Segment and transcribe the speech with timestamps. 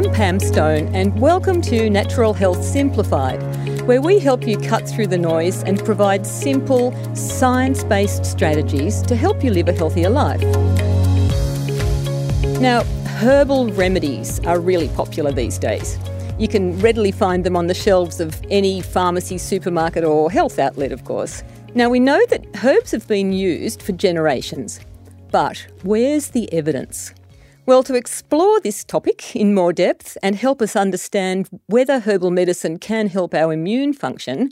[0.00, 3.42] I'm Pam Stone, and welcome to Natural Health Simplified,
[3.86, 9.14] where we help you cut through the noise and provide simple, science based strategies to
[9.14, 10.40] help you live a healthier life.
[12.62, 12.82] Now,
[13.18, 15.98] herbal remedies are really popular these days.
[16.38, 20.92] You can readily find them on the shelves of any pharmacy, supermarket, or health outlet,
[20.92, 21.42] of course.
[21.74, 24.80] Now, we know that herbs have been used for generations,
[25.30, 27.12] but where's the evidence?
[27.66, 32.78] Well, to explore this topic in more depth and help us understand whether herbal medicine
[32.78, 34.50] can help our immune function,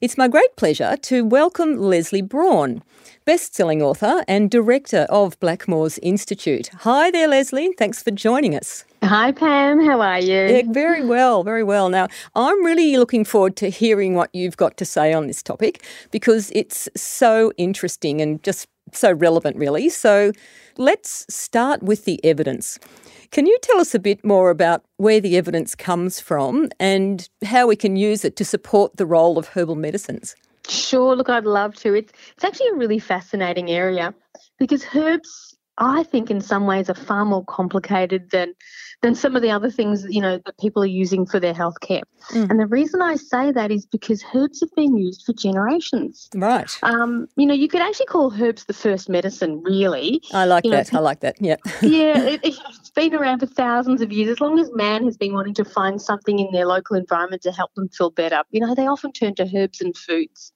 [0.00, 2.82] it's my great pleasure to welcome Lesley Braun,
[3.24, 6.68] best-selling author and director of Blackmores Institute.
[6.80, 7.72] Hi there, Lesley.
[7.76, 8.84] Thanks for joining us.
[9.02, 9.84] Hi, Pam.
[9.84, 10.36] How are you?
[10.36, 11.88] Yeah, very well, very well.
[11.88, 15.82] Now, I'm really looking forward to hearing what you've got to say on this topic
[16.10, 19.88] because it's so interesting and just so relevant, really.
[19.88, 20.32] So,
[20.76, 22.78] let's start with the evidence.
[23.30, 27.68] Can you tell us a bit more about where the evidence comes from and how
[27.68, 30.34] we can use it to support the role of herbal medicines?
[30.68, 31.94] Sure, look, I'd love to.
[31.94, 34.14] It's, it's actually a really fascinating area
[34.58, 38.54] because herbs, I think, in some ways are far more complicated than
[39.02, 42.02] than some of the other things you know that people are using for their healthcare.
[42.32, 42.50] Mm.
[42.50, 46.28] And the reason I say that is because herbs have been used for generations.
[46.34, 46.70] Right.
[46.82, 50.20] Um, you know, you could actually call herbs the first medicine, really.
[50.34, 50.92] I like you that.
[50.92, 51.36] Know, I like that.
[51.40, 51.56] Yeah.
[51.82, 54.28] yeah, it, it's been around for thousands of years.
[54.28, 57.52] As long as man has been wanting to find something in their local environment to
[57.52, 60.52] help them feel better, you know, they often turn to herbs and foods.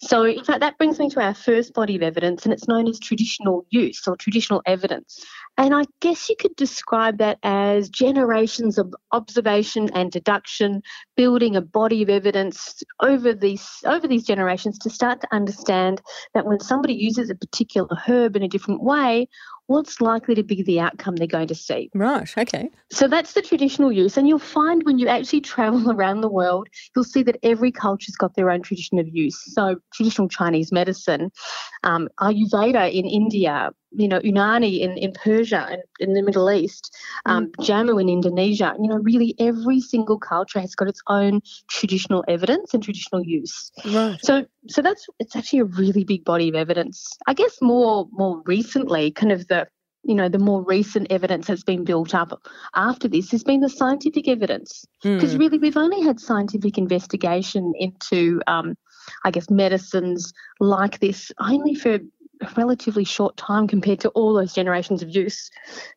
[0.00, 2.88] So, in fact, that brings me to our first body of evidence, and it's known
[2.88, 5.24] as traditional use or traditional evidence.
[5.58, 10.82] And I guess you could describe that as generations of observation and deduction,
[11.16, 16.00] building a body of evidence over these over these generations to start to understand
[16.34, 19.28] that when somebody uses a particular herb in a different way,
[19.66, 21.90] what's likely to be the outcome they're going to see.
[21.94, 22.70] Right, okay.
[22.90, 24.16] So that's the traditional use.
[24.16, 28.16] And you'll find when you actually travel around the world, you'll see that every culture's
[28.16, 29.40] got their own tradition of use.
[29.54, 31.30] So traditional Chinese medicine,
[31.84, 36.94] um, Ayurveda in India, you know, Unani in, in Persia and in the Middle East,
[37.26, 37.66] um, mm.
[37.66, 38.74] Jamu in Indonesia.
[38.80, 43.70] You know, really every single culture has got its own traditional evidence and traditional use.
[43.84, 44.18] Right.
[44.22, 47.06] So, so that's it's actually a really big body of evidence.
[47.26, 49.61] I guess more more recently, kind of the
[50.04, 53.68] you know the more recent evidence that's been built up after this has been the
[53.68, 55.38] scientific evidence because mm.
[55.38, 58.76] really we've only had scientific investigation into um,
[59.24, 62.00] I guess medicines like this only for a
[62.56, 65.50] relatively short time compared to all those generations of use.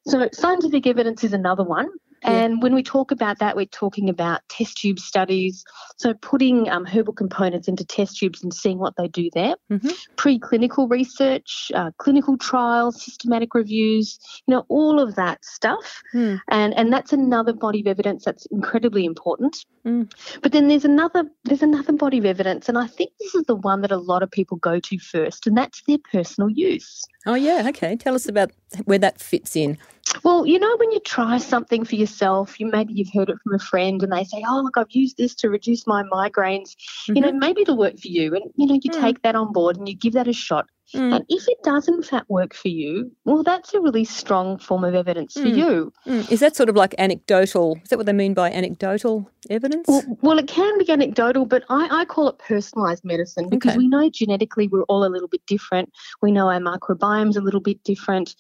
[0.08, 1.88] So, scientific evidence is another one.
[2.26, 5.64] And when we talk about that, we're talking about test tube studies.
[5.98, 9.56] So putting um, herbal components into test tubes and seeing what they do there.
[9.72, 9.90] Mm-hmm.
[10.18, 16.02] Preclinical research, uh, clinical trials, systematic reviews, you know, all of that stuff.
[16.14, 16.40] Mm.
[16.50, 19.58] And and that's another body of evidence that's incredibly important.
[19.86, 20.12] Mm.
[20.42, 23.56] But then there's another there's another body of evidence, and I think this is the
[23.56, 27.04] one that a lot of people go to first, and that's their personal use.
[27.28, 27.96] Oh yeah, okay.
[27.96, 28.52] Tell us about
[28.86, 29.78] where that fits in.
[30.24, 33.56] Well, you know, when you try something for yourself, you maybe you've heard it from
[33.56, 36.76] a friend and they say, Oh, look, I've used this to reduce my migraines.
[36.76, 37.16] Mm-hmm.
[37.16, 37.40] You know, mm-hmm.
[37.40, 38.36] maybe it'll work for you.
[38.36, 39.02] And, you know, you mm.
[39.02, 40.68] take that on board and you give that a shot.
[40.94, 41.16] Mm.
[41.16, 44.84] And if it does in fact work for you, well, that's a really strong form
[44.84, 45.42] of evidence mm.
[45.42, 45.94] for you.
[46.06, 46.32] Mm.
[46.32, 47.80] Is that sort of like anecdotal?
[47.84, 49.88] Is that what they mean by anecdotal evidence?
[49.88, 53.78] Well, well it can be anecdotal, but I, I call it personalised medicine because okay.
[53.78, 55.92] we know genetically we're all a little bit different.
[56.22, 58.36] We know our microbiome's a little bit different.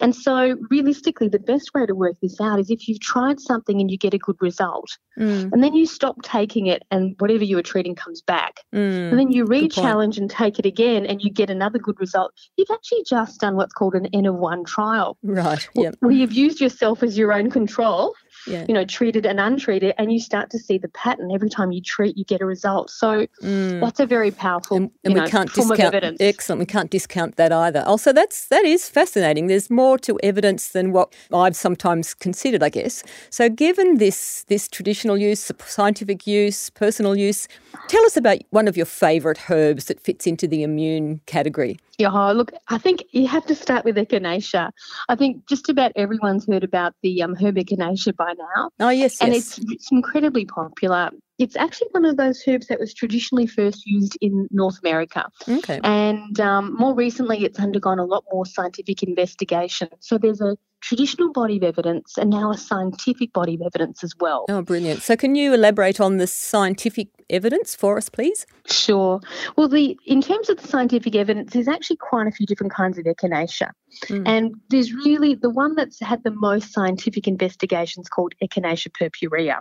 [0.00, 3.80] And so, realistically, the best way to work this out is if you've tried something
[3.80, 5.50] and you get a good result, mm.
[5.52, 8.60] and then you stop taking it and whatever you were treating comes back.
[8.74, 9.10] Mm.
[9.10, 12.32] And then you re challenge and take it again and you get another good result,
[12.56, 15.16] you've actually just done what's called an N of one trial.
[15.22, 15.68] Right.
[15.74, 15.96] Yep.
[16.00, 18.14] Where you've used yourself as your own control
[18.46, 18.64] yeah.
[18.68, 21.30] you know, treated and untreated, and you start to see the pattern.
[21.32, 22.90] Every time you treat, you get a result.
[22.90, 23.80] So mm.
[23.80, 26.58] that's a very powerful and, and we know, can't discount, Excellent.
[26.60, 27.82] We can't discount that either.
[27.86, 29.46] Also, that's that is fascinating.
[29.46, 33.02] There's more to evidence than what I've sometimes considered, I guess.
[33.30, 37.48] So, given this this traditional use, scientific use, personal use,
[37.88, 41.77] tell us about one of your favourite herbs that fits into the immune category.
[41.98, 44.70] Yeah, look, I think you have to start with echinacea.
[45.08, 48.70] I think just about everyone's heard about the um, herb echinacea by now.
[48.78, 49.58] Oh, yes, And yes.
[49.58, 51.10] It's, it's incredibly popular.
[51.38, 55.28] It's actually one of those herbs that was traditionally first used in North America.
[55.48, 55.80] Okay.
[55.84, 59.88] And um, more recently, it's undergone a lot more scientific investigation.
[60.00, 64.14] So there's a traditional body of evidence and now a scientific body of evidence as
[64.18, 64.46] well.
[64.48, 65.02] Oh, brilliant.
[65.02, 68.46] So, can you elaborate on the scientific evidence for us, please?
[68.66, 69.20] Sure.
[69.56, 72.98] Well, the in terms of the scientific evidence, there's actually quite a few different kinds
[72.98, 73.70] of echinacea.
[74.06, 74.28] Mm.
[74.28, 79.60] And there's really the one that's had the most scientific investigations called Echinacea purpurea.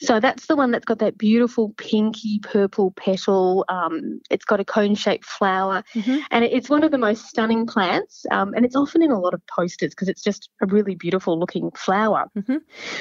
[0.00, 3.64] So that's the one that's got that beautiful pinky purple petal.
[3.68, 6.18] Um, it's got a cone shaped flower, mm-hmm.
[6.30, 8.26] and it's one of the most stunning plants.
[8.30, 11.38] Um, and it's often in a lot of posters because it's just a really beautiful
[11.38, 12.30] looking flower.
[12.36, 12.56] Mm-hmm.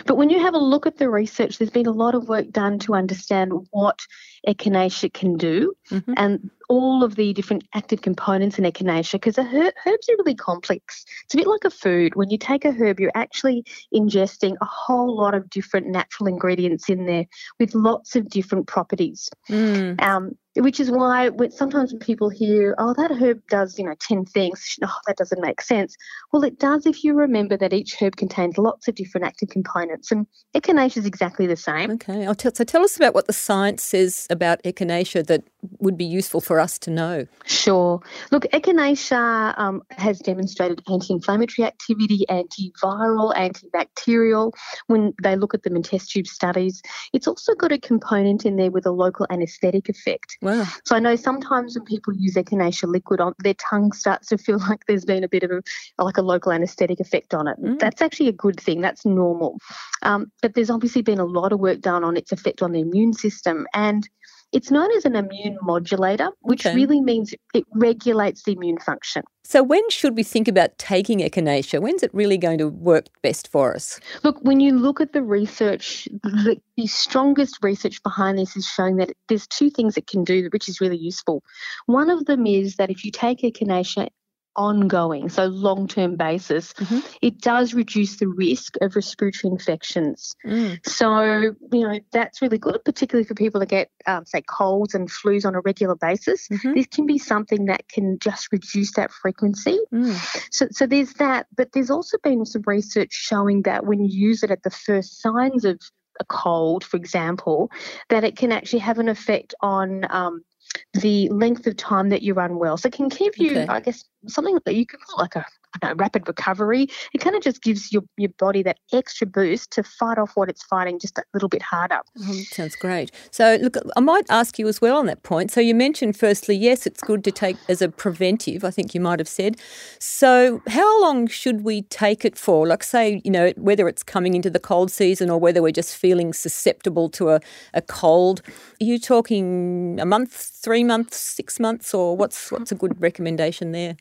[0.05, 2.49] But when you have a look at the research, there's been a lot of work
[2.51, 3.99] done to understand what
[4.47, 5.73] echinacea can do.
[5.89, 6.13] Mm-hmm.
[6.17, 11.05] And all of the different active components in echinacea because her- herbs are really complex.
[11.25, 12.15] It's a bit like a food.
[12.15, 16.89] When you take a herb, you're actually ingesting a whole lot of different natural ingredients
[16.89, 17.25] in there
[17.59, 19.29] with lots of different properties.
[19.51, 20.01] Mm.
[20.01, 23.95] Um, which is why when, sometimes when people hear, oh, that herb does, you know,
[23.99, 25.95] 10 things, oh, that doesn't make sense.
[26.31, 30.11] Well, it does if you remember that each herb contains lots of different active components,
[30.11, 31.91] and echinacea is exactly the same.
[31.91, 35.43] Okay, I'll tell, so tell us about what the science says about echinacea that
[35.79, 37.25] would be useful for us to know.
[37.45, 38.01] Sure.
[38.31, 44.51] Look, echinacea um, has demonstrated anti-inflammatory activity, antiviral, antibacterial
[44.87, 46.81] when they look at them in test tube studies.
[47.13, 50.37] It's also got a component in there with a local anaesthetic effect.
[50.43, 50.65] Wow.
[50.83, 54.57] So I know sometimes when people use echinacea liquid on their tongue starts to feel
[54.69, 57.57] like there's been a bit of a, like a local anaesthetic effect on it.
[57.61, 57.79] Mm.
[57.79, 58.81] That's actually a good thing.
[58.81, 59.57] That's normal.
[60.01, 62.81] Um, but there's obviously been a lot of work done on its effect on the
[62.81, 64.07] immune system and
[64.53, 66.75] it's known as an immune modulator, which okay.
[66.75, 69.23] really means it regulates the immune function.
[69.43, 71.81] So, when should we think about taking echinacea?
[71.81, 73.99] When's it really going to work best for us?
[74.23, 78.97] Look, when you look at the research, the, the strongest research behind this is showing
[78.97, 81.43] that there's two things it can do, which is really useful.
[81.87, 84.07] One of them is that if you take echinacea
[84.55, 86.99] ongoing, so long term basis, mm-hmm.
[87.21, 90.35] it does reduce the risk of respiratory infections.
[90.45, 90.85] Mm.
[90.87, 95.09] So, you know, that's really good, particularly for people that get, um, say, colds and
[95.09, 96.47] flus on a regular basis.
[96.49, 96.73] Mm-hmm.
[96.73, 99.79] This can be something that can just reduce that frequency.
[99.93, 100.15] Mm.
[100.51, 101.47] So, so there's that.
[101.55, 105.21] But there's also been some research showing that when you use it at the first
[105.21, 105.79] signs of
[106.19, 107.71] a cold, for example,
[108.09, 110.43] that it can actually have an effect on um,
[110.93, 112.77] the length of time that you run well.
[112.77, 113.67] So it can give you, okay.
[113.67, 115.45] I guess, something that you could call like a
[115.81, 116.87] know, rapid recovery.
[117.13, 120.49] It kind of just gives your, your body that extra boost to fight off what
[120.49, 121.99] it's fighting just a little bit harder.
[122.21, 123.11] Oh, sounds great.
[123.31, 125.51] So, look, I might ask you as well on that point.
[125.51, 129.01] So, you mentioned firstly, yes, it's good to take as a preventive, I think you
[129.01, 129.57] might have said.
[129.99, 132.67] So, how long should we take it for?
[132.67, 135.95] Like, say, you know, whether it's coming into the cold season or whether we're just
[135.95, 137.39] feeling susceptible to a,
[137.73, 138.41] a cold.
[138.81, 143.71] Are you talking a month, three months, six months, or what's what's a good recommendation
[143.71, 143.95] there?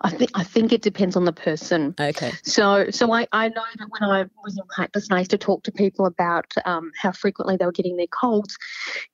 [0.00, 1.94] I think I think it depends on the person.
[1.98, 2.32] Okay.
[2.42, 5.38] So so I, I know that when I was in practice and I used to
[5.38, 8.56] talk to people about um, how frequently they were getting their colds,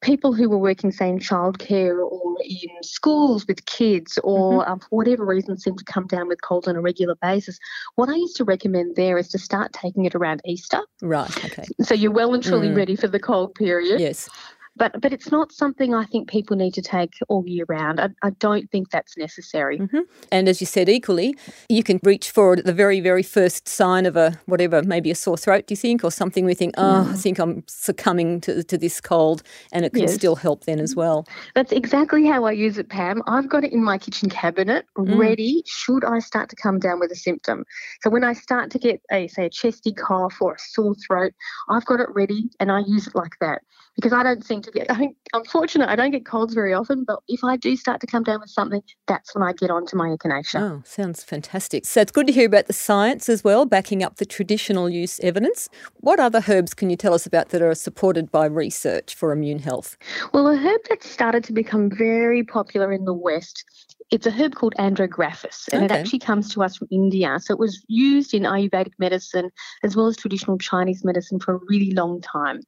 [0.01, 4.73] people who were working say in childcare or in schools with kids or mm-hmm.
[4.73, 7.59] um, for whatever reason seem to come down with colds on a regular basis.
[7.97, 10.81] What I used to recommend there is to start taking it around Easter.
[11.03, 11.45] Right.
[11.45, 11.65] Okay.
[11.83, 12.77] So you're well and truly mm.
[12.77, 14.01] ready for the cold period.
[14.01, 14.29] Yes.
[14.77, 18.01] But but it's not something I think people need to take all year round.
[18.01, 19.79] I, I don't think that's necessary.
[19.79, 20.01] Mm-hmm.
[20.31, 21.37] And as you said, equally,
[21.69, 25.11] you can reach for it at the very very first sign of a whatever, maybe
[25.11, 25.67] a sore throat.
[25.67, 27.13] Do you think, or something we think, oh, mm.
[27.13, 30.15] I think I'm succumbing to to this cold, and it can yes.
[30.15, 31.27] still help then as well.
[31.55, 33.23] That's exactly how I use it, Pam.
[33.27, 35.19] I've got it in my kitchen cabinet, mm.
[35.19, 35.63] ready.
[35.67, 37.65] Should I start to come down with a symptom?
[38.03, 41.33] So when I start to get a say a chesty cough or a sore throat,
[41.69, 43.63] I've got it ready, and I use it like that
[44.01, 44.91] because I don't seem to get.
[44.91, 45.91] I think I'm fortunate.
[45.91, 48.49] I don't get colds very often, but if I do start to come down with
[48.49, 50.61] something, that's when I get onto my echinacea.
[50.61, 51.85] Oh, sounds fantastic.
[51.85, 55.21] So it's good to hear about the science as well, backing up the traditional use
[55.21, 55.69] evidence.
[55.97, 59.59] What other herbs can you tell us about that are supported by research for immune
[59.59, 59.99] health?
[60.33, 63.65] Well, a herb that started to become very popular in the West
[64.11, 65.95] it's a herb called andrographis, and okay.
[65.95, 67.39] it actually comes to us from India.
[67.41, 69.51] So it was used in Ayurvedic medicine
[69.83, 72.61] as well as traditional Chinese medicine for a really long time.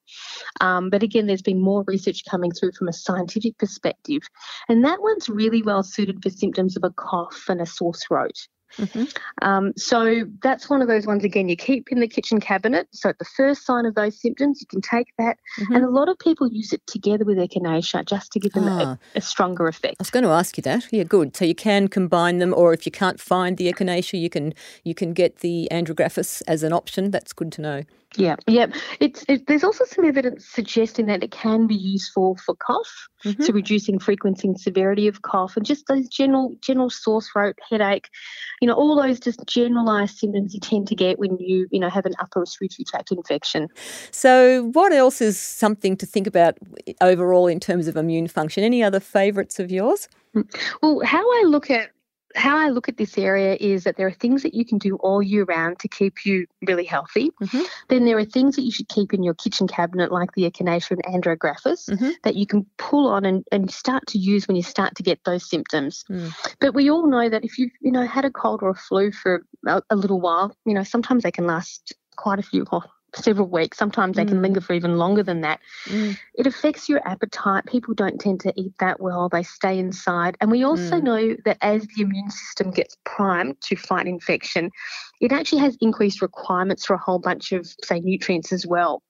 [0.61, 4.23] Um, but again, there's been more research coming through from a scientific perspective,
[4.69, 8.47] and that one's really well suited for symptoms of a cough and a sore throat.
[8.79, 9.05] Mm-hmm.
[9.43, 12.89] Um, so that's one of those ones again you keep in the kitchen cabinet.
[12.93, 15.75] So at the first sign of those symptoms, you can take that, mm-hmm.
[15.75, 18.97] and a lot of people use it together with echinacea just to give them ah.
[19.15, 19.97] a, a, stronger effect.
[19.99, 20.89] I was going to ask you that.
[20.91, 21.37] Yeah, good.
[21.37, 24.95] So you can combine them, or if you can't find the echinacea, you can you
[24.95, 27.11] can get the andrographis as an option.
[27.11, 27.83] That's good to know.
[28.17, 28.67] Yeah, yeah.
[29.01, 33.43] It's it, there's also some evidence suggesting that it can be useful for cough, mm-hmm.
[33.43, 38.09] so reducing frequency and severity of cough, and just those general general sore throat, headache,
[38.61, 41.89] you know, all those just generalised symptoms you tend to get when you you know
[41.89, 43.69] have an upper respiratory tract infection.
[44.11, 46.59] So, what else is something to think about
[47.01, 48.63] overall in terms of immune function?
[48.63, 50.09] Any other favourites of yours?
[50.35, 50.55] Mm.
[50.83, 51.91] Well, how I look at
[52.35, 54.97] how I look at this area is that there are things that you can do
[54.97, 57.31] all year round to keep you really healthy.
[57.43, 57.63] Mm-hmm.
[57.89, 60.99] Then there are things that you should keep in your kitchen cabinet, like the Echinacea
[61.03, 62.11] and Andrographis, mm-hmm.
[62.25, 65.23] that you can pull on and, and start to use when you start to get
[65.25, 66.05] those symptoms.
[66.11, 66.33] Mm.
[66.61, 69.13] But we all know that if you've you know had a cold or a flu
[69.13, 72.65] for a, a little while, you know sometimes they can last quite a few
[73.15, 73.79] several weeks.
[73.79, 74.29] Sometimes they mm.
[74.29, 75.61] can linger for even longer than that.
[75.87, 76.19] Mm.
[76.35, 77.67] It affects your appetite.
[77.67, 79.29] People don't tend to eat that well.
[79.29, 80.37] They stay inside.
[80.41, 81.03] And we also mm.
[81.03, 84.71] know that as the immune system gets primed to fight infection,
[85.21, 89.03] it actually has increased requirements for a whole bunch of, say, nutrients as well.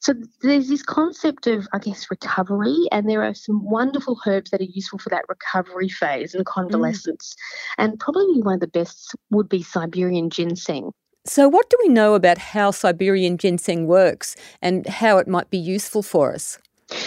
[0.00, 4.60] So there's this concept of, I guess, recovery, and there are some wonderful herbs that
[4.60, 7.34] are useful for that recovery phase and convalescence.
[7.34, 7.84] Mm.
[7.84, 10.92] And probably one of the best would be Siberian ginseng.
[11.26, 15.56] So, what do we know about how Siberian ginseng works and how it might be
[15.56, 16.58] useful for us?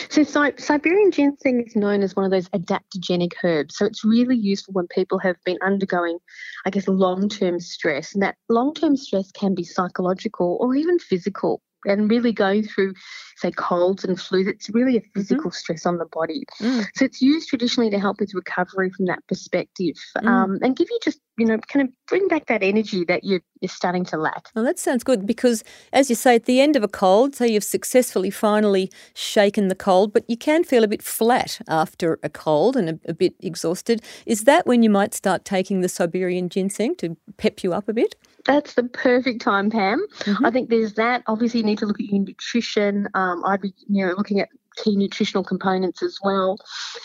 [0.09, 0.23] So,
[0.57, 3.77] Siberian ginseng is known as one of those adaptogenic herbs.
[3.77, 6.17] So, it's really useful when people have been undergoing,
[6.65, 8.15] I guess, long term stress.
[8.15, 12.93] And that long term stress can be psychological or even physical and really going through,
[13.37, 15.19] say, colds and flus, it's really a mm-hmm.
[15.19, 15.55] physical mm-hmm.
[15.55, 16.43] stress on the body.
[16.59, 16.85] Mm.
[16.95, 20.27] So it's used traditionally to help with recovery from that perspective mm.
[20.27, 23.41] um, and give you just, you know, kind of bring back that energy that you're,
[23.61, 24.49] you're starting to lack.
[24.55, 25.63] Well, that sounds good because,
[25.93, 29.75] as you say, at the end of a cold, so you've successfully finally shaken the
[29.75, 33.35] cold, but you can feel a bit flat after a cold and a, a bit
[33.39, 34.01] exhausted.
[34.25, 37.93] Is that when you might start taking the Siberian ginseng to pep you up a
[37.93, 38.15] bit?
[38.47, 40.05] That's the perfect time, Pam.
[40.19, 40.45] Mm-hmm.
[40.45, 41.23] I think there's that.
[41.27, 43.07] Obviously, you need to look at your nutrition.
[43.13, 46.57] Um, I'd be, you know, looking at key nutritional components as well,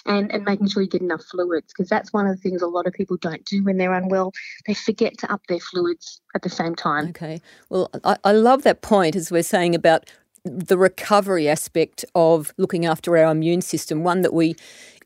[0.06, 2.66] and and making sure you get enough fluids because that's one of the things a
[2.66, 4.32] lot of people don't do when they're unwell.
[4.66, 7.08] They forget to up their fluids at the same time.
[7.08, 7.40] Okay.
[7.68, 10.08] Well, I, I love that point as we're saying about
[10.44, 14.54] the recovery aspect of looking after our immune system, one that we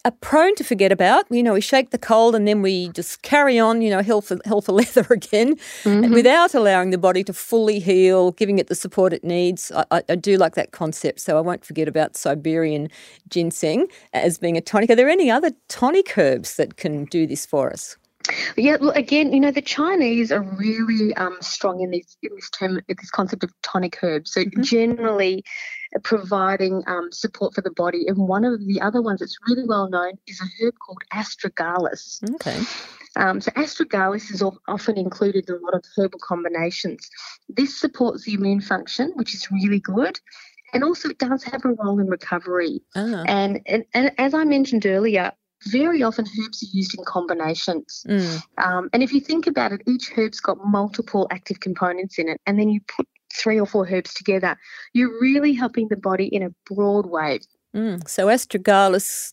[0.06, 1.26] are prone to forget about.
[1.30, 4.20] You know, we shake the cold and then we just carry on, you know, hell
[4.20, 6.12] for, hell for leather again mm-hmm.
[6.12, 9.72] without allowing the body to fully heal, giving it the support it needs.
[9.90, 12.88] I, I, do like that concept, so I won't forget about Siberian
[13.28, 14.90] ginseng as being a tonic.
[14.90, 17.96] Are there any other tonic herbs that can do this for us?
[18.56, 22.50] Yeah, well, again, you know, the Chinese are really um, strong in this in this
[22.50, 24.32] term, this concept of tonic herbs.
[24.32, 24.62] So mm-hmm.
[24.62, 25.44] generally,
[26.02, 28.06] providing um, support for the body.
[28.06, 32.22] And one of the other ones that's really well known is a herb called astragalus.
[32.34, 32.60] Okay.
[33.16, 37.08] Um, so astragalus is often included in a lot of herbal combinations.
[37.48, 40.20] This supports the immune function, which is really good.
[40.74, 42.82] And also, it does have a role in recovery.
[42.94, 43.24] Uh-huh.
[43.26, 45.32] And, and, and as I mentioned earlier,
[45.68, 48.04] very often herbs are used in combinations.
[48.06, 48.42] Mm.
[48.58, 52.40] Um, and if you think about it, each herb's got multiple active components in it,
[52.46, 54.56] and then you put three or four herbs together,
[54.92, 57.40] you're really helping the body in a broad way.
[57.74, 58.08] Mm.
[58.08, 59.32] So, astragalus,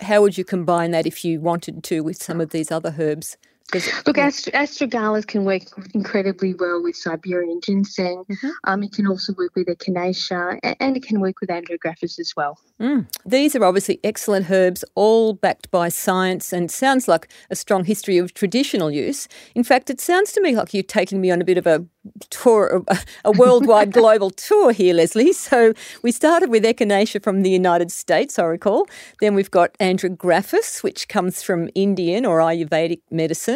[0.00, 3.36] how would you combine that if you wanted to with some of these other herbs?
[3.72, 5.62] Look, Ast- astragalus can work
[5.94, 8.24] incredibly well with Siberian ginseng.
[8.30, 8.50] Mm-hmm.
[8.64, 12.58] Um, it can also work with echinacea, and it can work with andrographis as well.
[12.80, 13.06] Mm.
[13.26, 18.18] These are obviously excellent herbs, all backed by science, and sounds like a strong history
[18.18, 19.28] of traditional use.
[19.54, 21.84] In fact, it sounds to me like you're taking me on a bit of a
[22.30, 22.84] tour,
[23.24, 25.32] a worldwide global tour here, Lesley.
[25.32, 28.86] So we started with echinacea from the United States, I recall.
[29.20, 33.53] Then we've got andrographis, which comes from Indian or Ayurvedic medicine,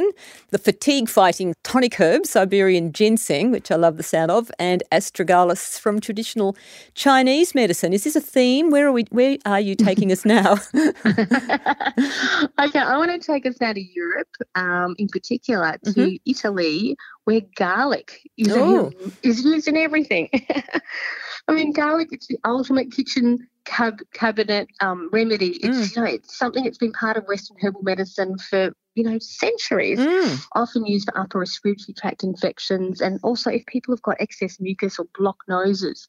[0.50, 5.78] the fatigue fighting tonic herb, Siberian ginseng, which I love the sound of, and astragalus
[5.78, 6.56] from traditional
[6.94, 7.92] Chinese medicine.
[7.92, 8.70] Is this a theme?
[8.70, 9.04] Where are we?
[9.10, 10.52] Where are you taking us now?
[10.74, 10.92] okay,
[12.78, 16.16] I want to take us now to Europe, um, in particular to mm-hmm.
[16.26, 18.92] Italy, where garlic is, oh.
[19.22, 20.28] is used in everything.
[21.48, 25.58] I mean, garlic it's the ultimate kitchen cab- cabinet um, remedy.
[25.62, 25.96] It's mm.
[25.96, 30.00] you know it's something that's been part of Western herbal medicine for you know centuries.
[30.00, 30.44] Mm.
[30.54, 34.98] Often used for upper respiratory tract infections, and also if people have got excess mucus
[34.98, 36.08] or blocked noses,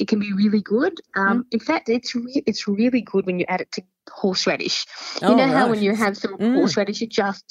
[0.00, 1.00] it can be really good.
[1.14, 1.44] Um, mm.
[1.52, 4.84] In fact, it's re- it's really good when you add it to horseradish.
[5.22, 5.52] You oh, know right.
[5.52, 6.54] how when you have some mm.
[6.54, 7.44] horseradish, you just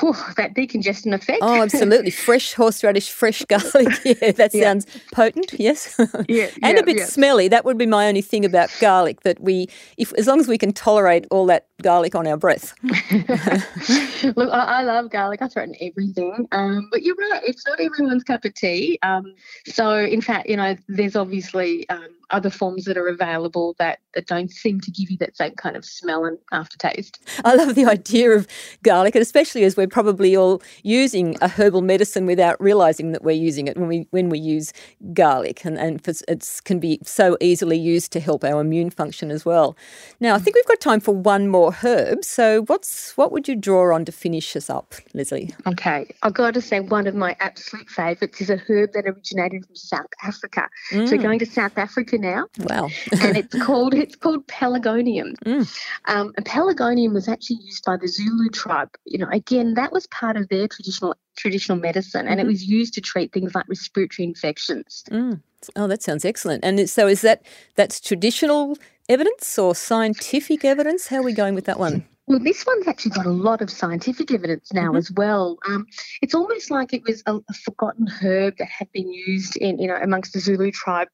[0.00, 1.40] whew, that decongestant effect.
[1.42, 2.10] Oh, absolutely.
[2.28, 3.88] fresh horseradish, fresh garlic.
[4.04, 4.62] Yeah, that yeah.
[4.62, 5.94] sounds potent, yes.
[6.28, 7.48] yeah, and yeah, a bit smelly.
[7.48, 10.56] That would be my only thing about garlic that we, if as long as we
[10.56, 12.74] can tolerate all that garlic on our breath.
[12.82, 15.42] Look, I, I, love garlic.
[15.42, 16.48] I throw it in everything.
[16.52, 18.98] Um, but you're right, it's not everyone's cup of tea.
[19.02, 19.34] Um,
[19.66, 24.26] so, in fact, you know, there's obviously um, other forms that are available that, that
[24.26, 27.20] don't seem to give you that same kind of smell and aftertaste.
[27.44, 28.46] I love the idea of
[28.82, 33.30] garlic, and especially as we're probably all using a herbal medicine without realizing that we're
[33.32, 34.72] using it when we when we use
[35.12, 39.44] garlic, and and it can be so easily used to help our immune function as
[39.44, 39.76] well.
[40.20, 42.24] Now, I think we've got time for one more herb.
[42.24, 45.54] So, what's what would you draw on to finish us up, Lesley?
[45.66, 49.66] Okay, I've got to say one of my absolute favourites is a herb that originated
[49.66, 50.68] from South Africa.
[50.90, 51.08] Mm.
[51.08, 52.46] So, going to South Africa now.
[52.58, 52.88] Wow.
[53.20, 55.34] and it's called it's called pelargonium.
[55.44, 55.78] Mm.
[56.06, 58.90] Um, pelargonium was actually used by the Zulu tribe.
[59.04, 62.48] You know, again, that was part of their traditional traditional medicine, and mm-hmm.
[62.48, 65.04] it was used to treat things like respiratory infections.
[65.10, 65.40] Mm.
[65.76, 66.64] Oh, that sounds excellent.
[66.64, 67.42] And so, is that
[67.74, 68.76] that's traditional
[69.08, 71.08] evidence or scientific evidence?
[71.08, 72.06] How are we going with that one?
[72.26, 74.96] Well, this one's actually got a lot of scientific evidence now mm-hmm.
[74.96, 75.56] as well.
[75.66, 75.86] Um,
[76.20, 79.88] it's almost like it was a, a, forgotten herb that had been used in, you
[79.88, 81.08] know, amongst the Zulu tribe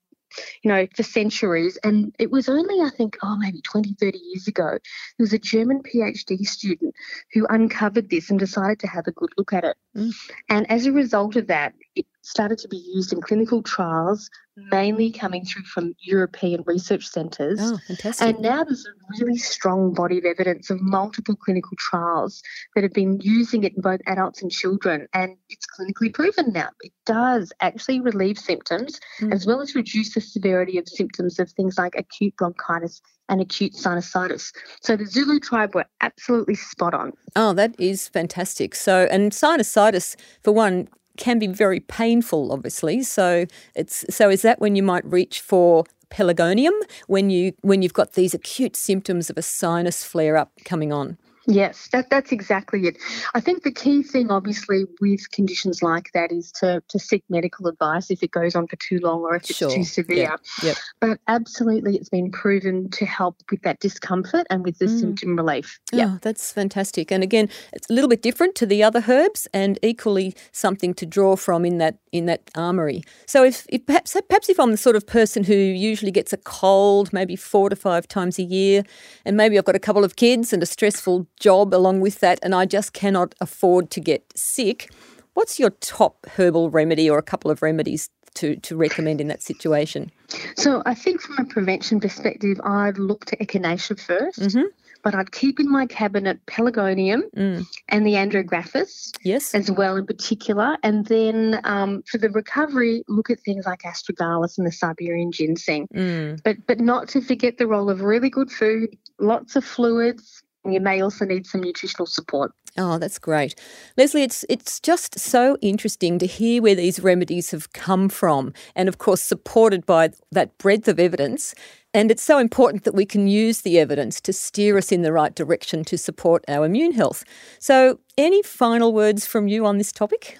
[0.63, 1.79] you know, for centuries.
[1.83, 4.81] And it was only, I think, oh, maybe 20, 30 years ago, there
[5.19, 6.95] was a German PhD student
[7.33, 9.77] who uncovered this and decided to have a good look at it.
[9.97, 10.13] Mm.
[10.49, 15.11] And as a result of that, it started to be used in clinical trials, mainly
[15.11, 17.59] coming through from European research centres.
[17.63, 18.29] Oh, fantastic.
[18.29, 22.43] And now there's a really strong body of evidence of multiple clinical trials
[22.75, 25.07] that have been using it in both adults and children.
[25.13, 26.71] And it's clinically proven now.
[26.81, 29.33] It does actually relieve symptoms mm.
[29.33, 33.73] as well as reduce the severity of symptoms of things like acute bronchitis and acute
[33.73, 34.53] sinusitis.
[34.83, 37.13] So the Zulu tribe were absolutely spot on.
[37.37, 38.75] Oh, that is fantastic.
[38.75, 43.03] So, and sinusitis, for one, can be very painful, obviously.
[43.03, 46.73] So it's so is that when you might reach for pelargonium
[47.09, 51.19] when you when you've got these acute symptoms of a sinus flare up coming on?
[51.47, 52.97] Yes, that, that's exactly it.
[53.35, 57.67] I think the key thing, obviously, with conditions like that is to, to seek medical
[57.67, 60.17] advice if it goes on for too long or if it's too severe.
[60.17, 60.37] Yeah.
[60.63, 60.77] Yep.
[61.01, 65.01] But absolutely, it's been proven to help with that discomfort and with the mm.
[65.01, 65.79] symptom relief.
[65.93, 67.11] Yeah, oh, that's fantastic.
[67.11, 71.07] And again, it's a little bit different to the other herbs, and equally something to
[71.07, 73.03] draw from in that in that armory.
[73.27, 76.37] So, if, if perhaps perhaps if I'm the sort of person who usually gets a
[76.37, 78.85] cold, maybe four to five times a year,
[79.25, 82.39] and maybe I've got a couple of kids and a stressful job along with that,
[82.43, 84.91] and I just cannot afford to get sick.
[85.35, 89.43] What's your top herbal remedy or a couple of remedies to, to recommend in that
[89.43, 90.13] situation?
[90.55, 94.63] So, I think from a prevention perspective, I'd look to echinacea 1st mm-hmm.
[95.05, 97.67] But I'd keep in my cabinet pelargonium mm.
[97.91, 99.55] and the andrographis yes.
[99.55, 100.79] as well, in particular.
[100.83, 105.87] And then um, for the recovery, look at things like astragalus and the Siberian ginseng.
[105.95, 106.43] Mm.
[106.43, 110.81] But, but not to forget the role of really good food, lots of fluids, you
[110.81, 112.53] may also need some nutritional support.
[112.77, 113.55] Oh, that's great.
[113.97, 118.89] Lesley, it's it's just so interesting to hear where these remedies have come from and
[118.89, 121.55] of course supported by that breadth of evidence.
[121.95, 125.13] And it's so important that we can use the evidence to steer us in the
[125.13, 127.25] right direction to support our immune health.
[127.61, 130.39] So, any final words from you on this topic?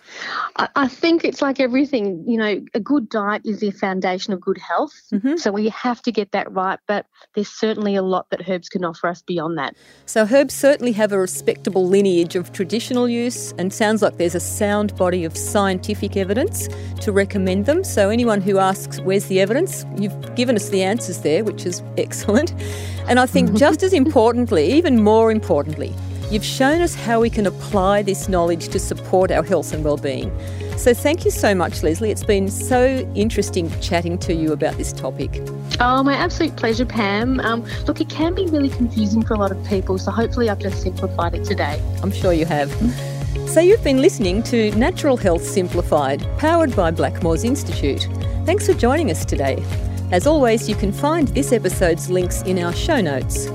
[0.57, 4.59] I think it's like everything, you know, a good diet is the foundation of good
[4.59, 4.93] health.
[5.13, 5.37] Mm-hmm.
[5.37, 8.85] So we have to get that right, but there's certainly a lot that herbs can
[8.85, 9.75] offer us beyond that.
[10.07, 14.41] So herbs certainly have a respectable lineage of traditional use and sounds like there's a
[14.41, 16.69] sound body of scientific evidence
[17.03, 17.85] to recommend them.
[17.85, 19.85] So anyone who asks, where's the evidence?
[19.97, 22.55] You've given us the answers there, which is excellent.
[23.09, 25.95] And I think just as importantly, even more importantly,
[26.31, 30.33] You've shown us how we can apply this knowledge to support our health and well-being.
[30.77, 32.11] So thank you so much, Lesley.
[32.11, 35.41] It's been so interesting chatting to you about this topic.
[35.81, 37.41] Oh, my absolute pleasure, Pam.
[37.41, 40.59] Um, look, it can be really confusing for a lot of people, so hopefully I've
[40.59, 41.81] just simplified it today.
[42.03, 42.71] I'm sure you have.
[43.49, 48.09] So you've been listening to Natural Health Simplified, powered by Blackmores Institute.
[48.45, 49.65] Thanks for joining us today.
[50.11, 53.47] As always, you can find this episode's links in our show notes.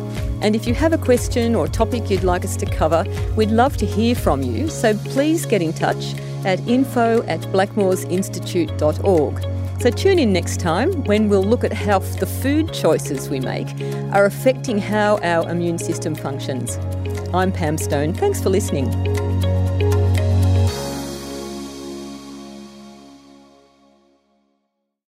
[0.42, 3.04] And if you have a question or topic you'd like us to cover,
[3.36, 4.70] we'd love to hear from you.
[4.70, 9.82] So please get in touch at info at blackmoresinstitute.org.
[9.82, 13.68] So tune in next time when we'll look at how the food choices we make
[14.12, 16.78] are affecting how our immune system functions.
[17.34, 18.16] I'm Pam Stone.
[18.16, 19.29] Thanks for listening.